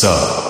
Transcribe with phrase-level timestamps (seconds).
[0.00, 0.49] Sub.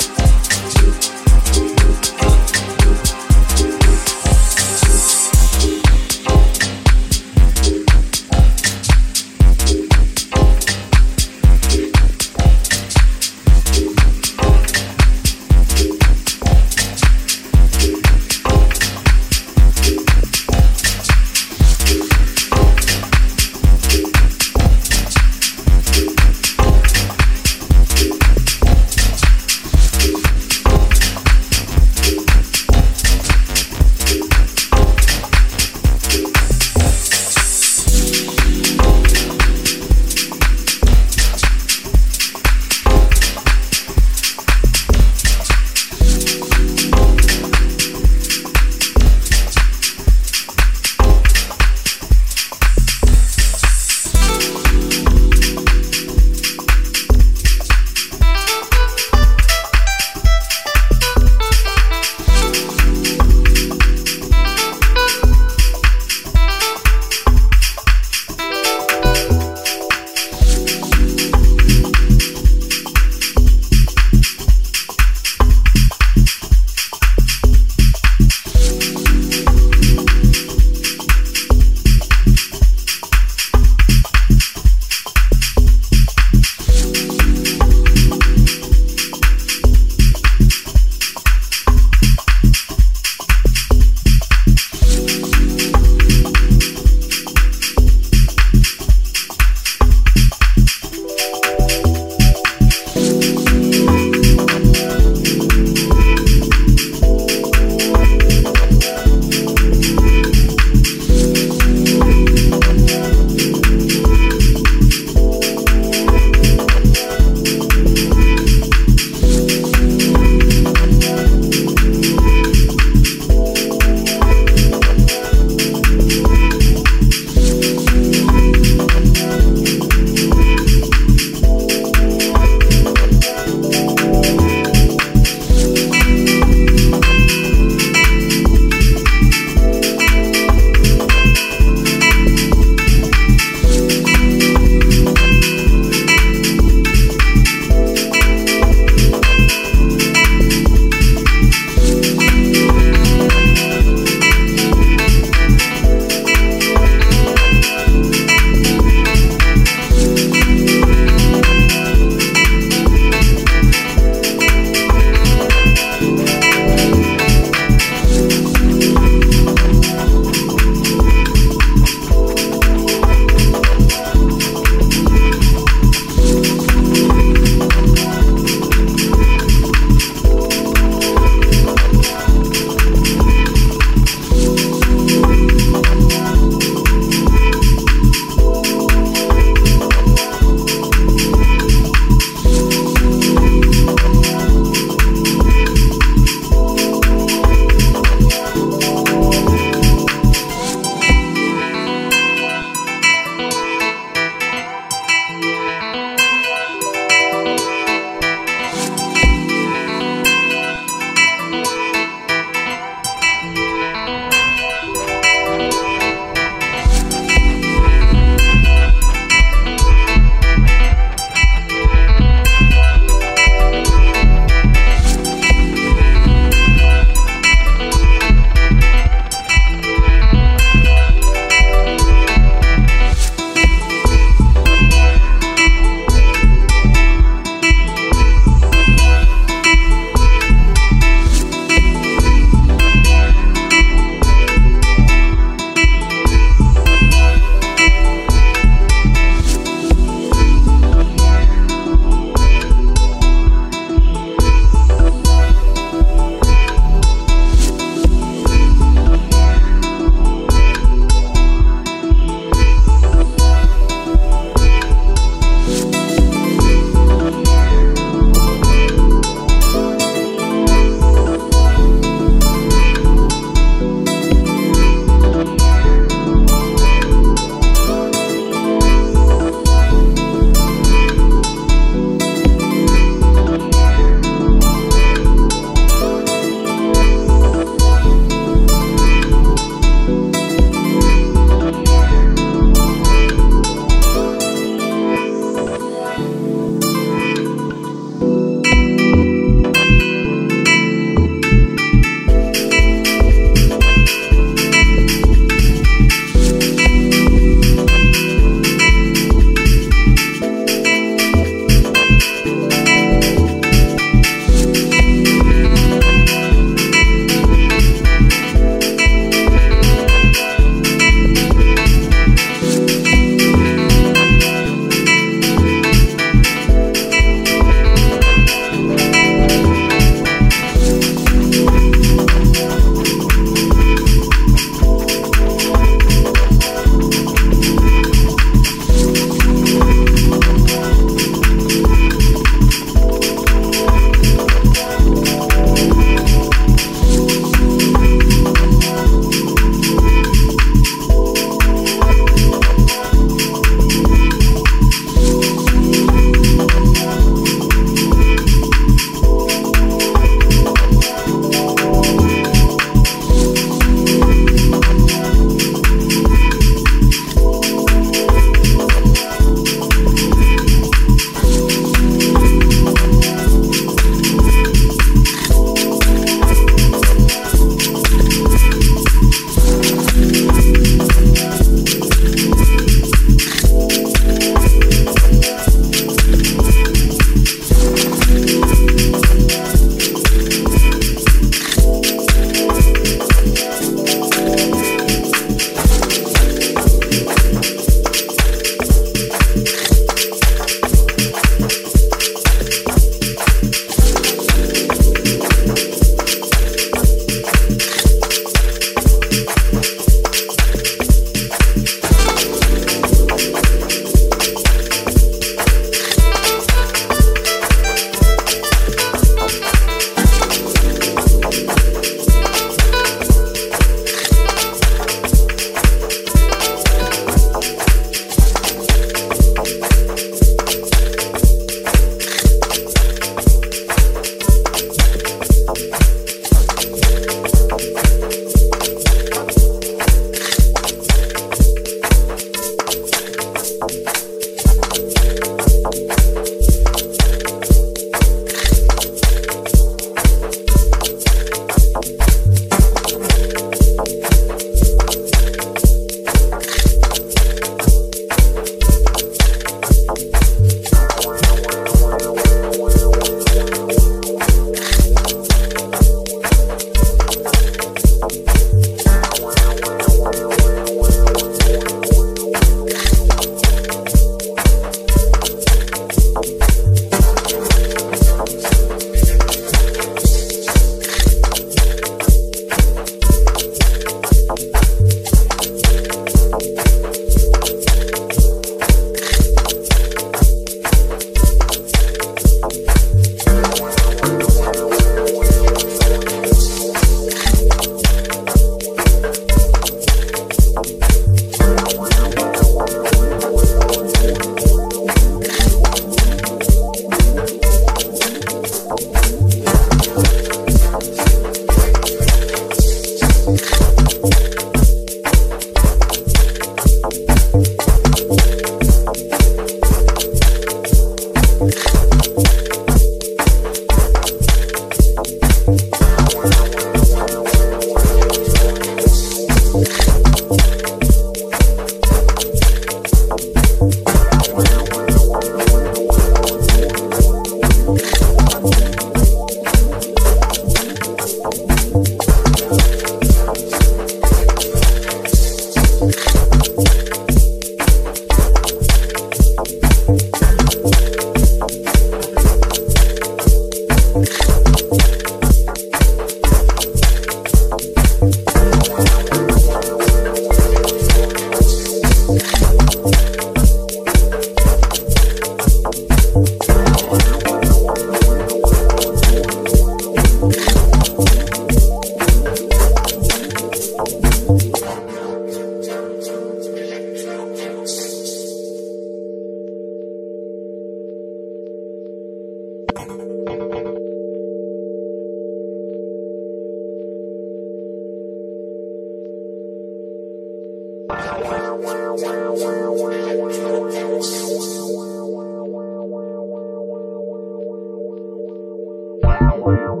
[599.61, 600.00] wow, wow.